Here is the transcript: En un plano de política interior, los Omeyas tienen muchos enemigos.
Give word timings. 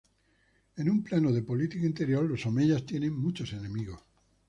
En 0.77 0.89
un 0.93 1.03
plano 1.03 1.31
de 1.31 1.43
política 1.43 1.85
interior, 1.85 2.23
los 2.23 2.47
Omeyas 2.47 2.87
tienen 2.87 3.13
muchos 3.15 3.53
enemigos. 3.53 4.01